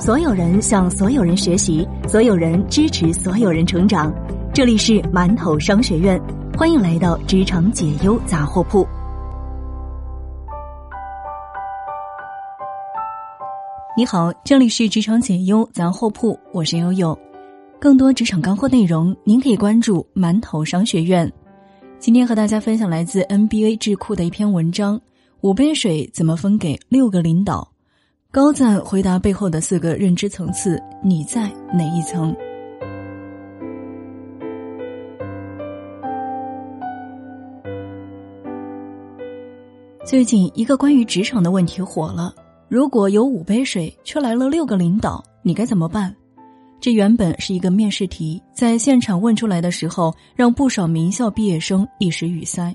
[0.00, 4.10] 所有人向所有人学习，所有人支持所有人成长。
[4.50, 6.18] 这里是馒头商学院，
[6.56, 8.88] 欢迎来到职场解忧杂货铺。
[13.94, 17.16] 你好，这里是职场解忧杂货铺，我是悠悠。
[17.78, 21.30] 更多职场干货内容，您可以关注馒头商学院。
[21.98, 24.98] 今天和大家分享来自 NBA 智库的一篇文章：
[25.42, 27.69] 五杯水怎么分给六个领导？
[28.32, 32.32] 高赞回答背后的四个认知层次，你在哪一层？
[40.06, 42.32] 最近一个关于职场的问题火了：
[42.68, 46.14] 如果有五杯水，却来了六个领导，你该怎么办？
[46.80, 52.72] 这原本是一个面试题，在现场问出来的时候，让不少名校毕业生一时语塞。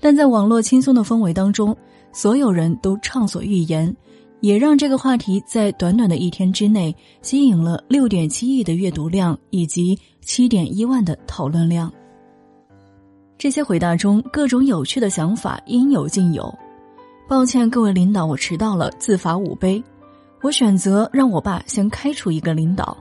[0.00, 1.76] 但在网络轻松的氛围当中，
[2.14, 3.94] 所有人都畅所欲言。
[4.40, 11.92] 也让这个话题在短短的一天之内吸引了六点七亿的阅读量以及七点一万的讨论量。
[13.38, 16.54] 这些回答中，各种有趣的想法应有尽有。
[17.28, 19.82] 抱歉，各位领导，我迟到了，自罚五杯。
[20.42, 22.96] 我选择让我爸先开除一个领导。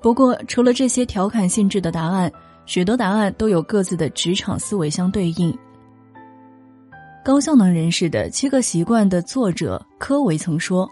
[0.00, 2.30] 不过，除了这些调侃性质的答案，
[2.64, 5.56] 许多答案都有各自的职场思维相对应。
[7.28, 10.88] 高效能人士的七个习惯的作者科维曾说：“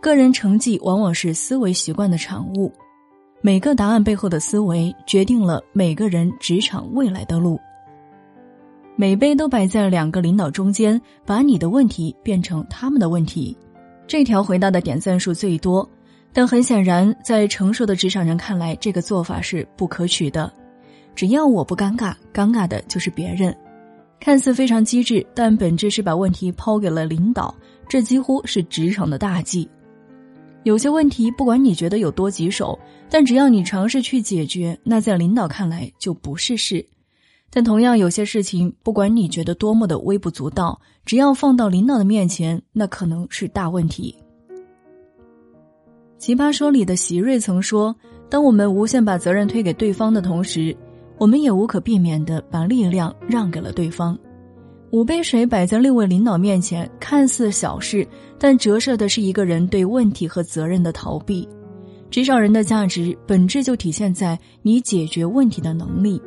[0.00, 2.72] 个人成绩往往是思维习惯的产物，
[3.40, 7.58] 每个答案背后的思维决定了每个人职场未来的路。”
[8.94, 13.58] 每杯都摆在两个领导中间，把你的问题变成他们的问题，
[14.06, 15.90] 这条回答的点赞数最多。
[16.32, 20.48] 但很显然，在成熟的职场人看来，这个做法是不可取的。
[21.16, 23.52] 只要我不尴尬，尴尬的就是别人。
[24.24, 27.52] 看似非常机智，但本质是把问题抛给了领导，
[27.88, 29.68] 这几乎是职场的大忌。
[30.62, 32.78] 有些问题，不管你觉得有多棘手，
[33.10, 36.86] 但只要你尝试去解决，那在领导看来就不是事。
[37.50, 44.14] 但同样，有些事情，不管你觉得多么的微不足道，只要放到领导的面前，那可能是大问题。
[46.16, 47.92] 奇葩说里的席瑞曾说
[48.30, 50.76] ：“当我们无限把责任推给对方的同时。”
[51.22, 54.18] 我们也无可避免地把力量让给了对方。
[54.90, 58.04] 五杯水摆在六位领导面前，看似小事，
[58.40, 61.48] 但折射的是一个人对问题和责任的逃避。
[62.10, 66.20] 职场人的价值本质就体现在你解决问题的能力。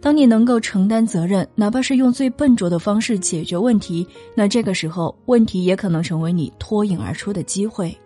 [0.00, 7.96] 当你能够承担责任，哪怕是用最笨拙的方式解决问题，那这个时候问题也可能成为你脱颖而出的机会。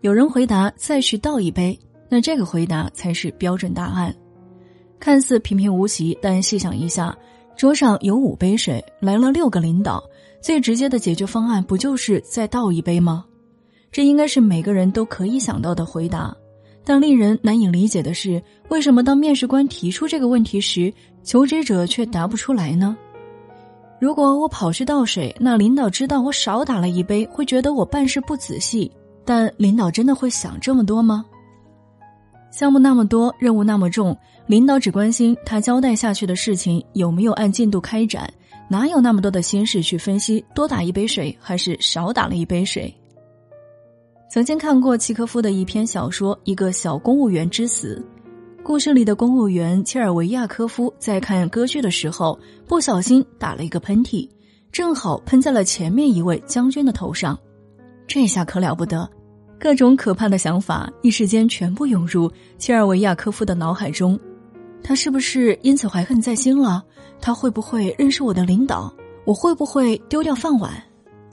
[0.00, 1.76] 有人回答：“再去倒一杯。”
[2.08, 4.14] 那这个回答才是标准答案。
[4.98, 7.16] 看似平平无奇，但细想一下，
[7.56, 10.02] 桌上有五杯水，来了六个领导，
[10.40, 13.24] 最直接的解决方案不就是再倒一杯吗？
[13.92, 16.34] 这应该是每个人都可以想到的回答。
[16.86, 22.96] 但令人难以理解的是，为什么当面试官提出这个问题时，求职者却答不出来呢？
[24.00, 28.90] 如果我跑去倒水，那领导知道我少打了一杯，会觉得我办事不仔细。
[29.24, 31.24] 但领导真的会想这么多吗？
[32.50, 34.14] 项目那么多，任务那么重，
[34.46, 38.30] 领导只关心他交代下去的事情有没有按进度开展，
[38.68, 42.94] 哪有那么多的心事去分析多打一杯水还是少打了一杯水？
[44.30, 48.04] 曾经看过契科夫的一篇小说《一个小公务员之死》，
[48.62, 54.28] 故事里的公务员切尔维亚科夫在看歌剧的时候不小心打了一个喷嚏，
[54.70, 57.38] 正好喷在了前面一位将军的头上，
[58.06, 59.08] 这下可了不得。
[59.58, 64.18] 各种可怕的想法一时间全部涌入切尔维亚科夫的脑海中，
[64.84, 66.84] 他是不是因此怀恨在心了？
[67.20, 68.94] 他会不会认识我的领导？
[69.24, 70.70] 我会不会丢掉饭碗？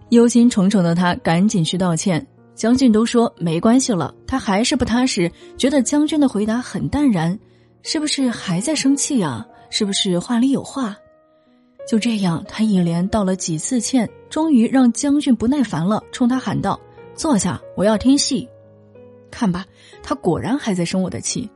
[0.10, 2.26] 忧心忡忡的他赶紧去道歉。
[2.56, 7.38] 将军都说没关系了，他还是不踏实，觉得将军的回答很淡然，
[7.82, 9.46] 是不是还在生气啊？
[9.70, 10.96] 是不是话里有话？
[11.88, 16.80] 就这样，他一连道了几次歉，终于让将军不耐烦了，冲他喊道。
[17.16, 18.47] 坐下，我要听戏。
[19.32, 19.66] 看吧，
[20.04, 21.50] 他果然还在生我的气。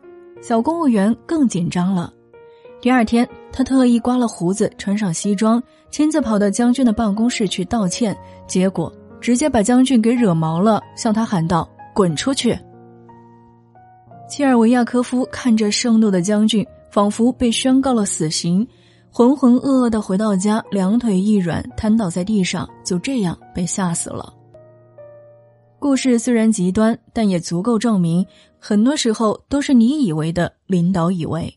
[0.47, 2.13] 小公务员更紧张了。
[2.80, 5.59] 第二天，他特意刮了胡子，穿上西装，
[5.89, 8.15] 亲自跑到将军的办公室去道歉。
[8.45, 12.56] 结果直接把将军给惹毛了，向他喊道：“滚出去！”
[14.30, 18.68] 切尔维亚科夫看着盛怒的将军，仿佛被宣告了死刑，
[19.09, 24.31] 浑浑噩噩的回到家，两腿一软，瘫倒在地上，就这样被吓死了。
[25.80, 28.25] 故事虽然极端，但也足够证明，
[28.67, 31.56] 很多时候都是你以为的，领导以为，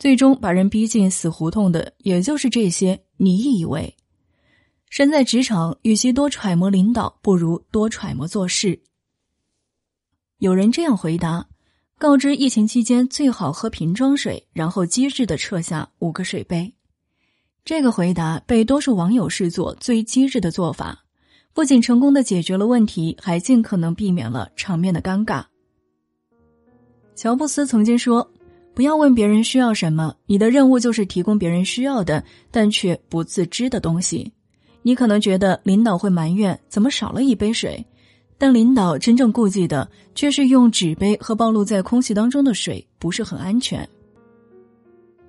[0.00, 3.94] 最终把人逼进死胡同的，也就是这些你以为。
[4.88, 8.82] 身在职场，与其多揣摩领导，不如多揣摩做事。
[10.38, 11.46] 有人这样回答：
[11.96, 16.74] 告知疫情期间最好喝瓶装水，然后机智的撤下五个水杯。
[17.64, 21.04] 这个回答被多数网友视作最机智的做法，
[21.54, 25.44] 不仅成功的解决了问题，还尽可能避免了场面的尴尬。
[27.14, 28.26] 乔布斯曾经说
[28.74, 34.32] ：“不要问别人需要什么，你的任务就是提供别人需要的，但却不自知的东西。”
[34.82, 37.84] 你可能觉得领导会埋怨怎么少了一杯水，
[38.38, 43.86] 但领导真正顾忌的却是用纸杯和暴露在空气当中的水不是很安全。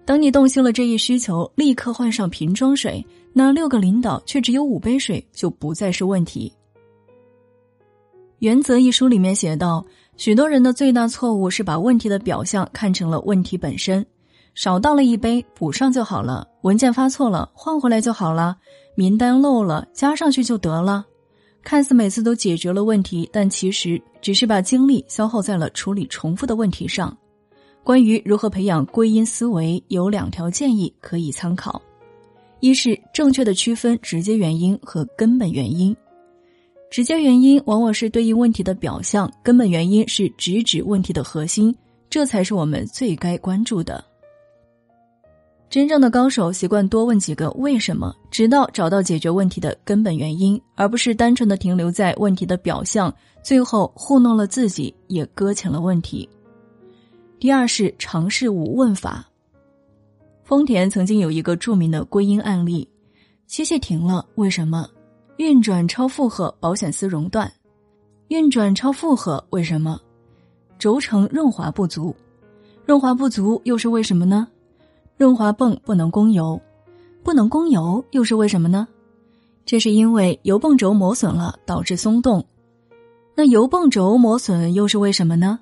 [0.05, 6.49] 当你洞悉了这一需求，立刻换上瓶装水，那六个领导却只有五杯水就不再是问题。
[8.41, 9.85] 《原则》一书里面写道，
[10.17, 14.03] 许多人的最大错误是把问题的表象看成了问题本身，
[14.55, 18.57] 少倒了一杯补上就好了，文件发错了换回来就好了。
[18.95, 21.05] 名单漏了，加上去就得了。
[21.61, 27.15] 看似每次都解决了问题，但其实只是把精力消耗在了处理重复的问题上。
[27.83, 31.79] 关于如何培养归因思维，有两条建议可以参考：
[32.59, 35.95] 一是正确的区分直接原因和根本原因。
[36.91, 41.73] 直接原因往往是对应问题的表象，根本原因是直指问题的核心，
[42.09, 44.03] 这才是我们最该关注的。
[45.69, 56.27] 真正的高手习惯多问几个为什么，直到找到解决问题的根本原因，而不是单纯的停留在问题的表象，最后糊弄了自己，也搁浅了问题。
[57.39, 59.25] 第二是尝试无问法。
[60.43, 62.85] 丰田曾经有一个著名的归因案例：
[63.47, 64.85] 机器停了，为什么？
[65.41, 67.51] 运转超负荷，保险丝熔断。
[68.27, 69.99] 运转超负荷，为什么？
[70.77, 72.15] 轴承润滑不足。
[72.85, 74.47] 润滑不足又是为什么呢？
[75.17, 76.61] 润滑泵不能供油，
[77.23, 78.87] 不能供油又是为什么呢？
[79.65, 82.45] 这是因为油泵轴磨损了，导致松动。
[83.33, 85.57] 那油泵轴磨损又是为什么呢？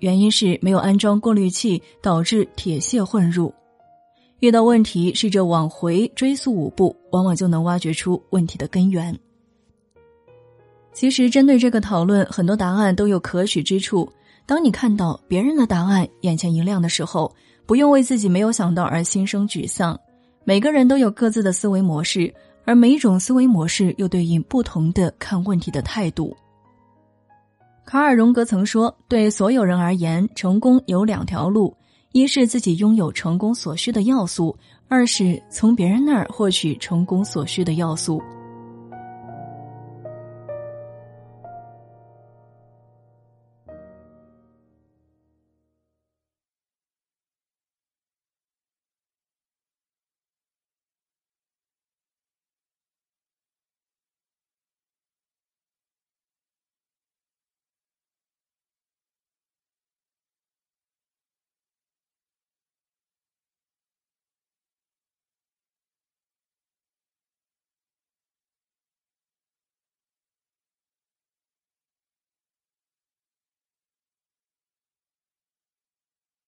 [0.00, 3.50] 原因是没有安装过滤器，导致铁屑混入。
[4.40, 9.18] 遇到问题，试着往回追溯五步，往往就能挖掘出问题的根源。
[10.92, 14.10] 其实，针对这个讨论，很多答案都有可取之处。
[14.46, 17.34] 当你看到别人的答案，眼前一亮的时候。
[17.66, 19.98] 不用为自己没有想到而心生沮丧。
[20.44, 22.32] 每个人都有各自的思维模式，
[22.64, 26.32] 而每一种思维模式又对应不同的看问题的态度。
[27.84, 31.76] 卡尔·荣格曾说：“对所有人而言，成功有两条路：
[32.16, 34.56] 一是自己拥有成功所需的要素；
[34.88, 38.22] 二是从别人那儿获取成功所需的要素。”